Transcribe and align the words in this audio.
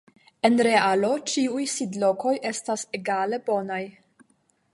En 0.47 0.53
realo 0.67 1.11
ĉiuj 1.33 1.67
sidlokoj 1.75 2.33
estas 2.53 2.87
egale 3.01 3.45
bonaj. 3.53 3.83